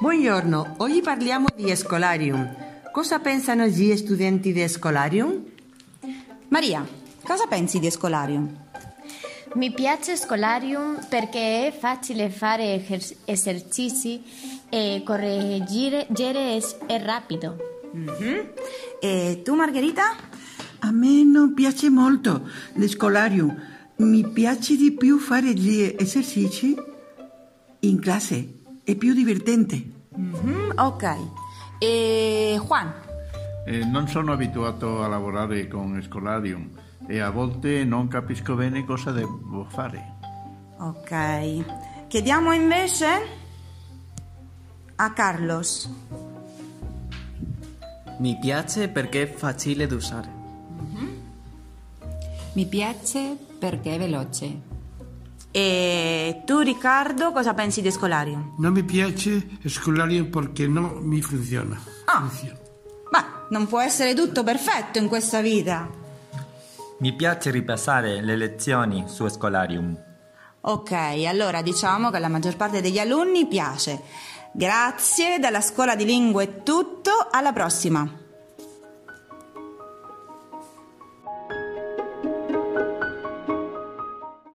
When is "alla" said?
72.18-72.28, 77.30-77.52